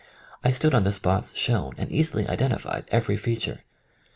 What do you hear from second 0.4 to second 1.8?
I stood on the spots shown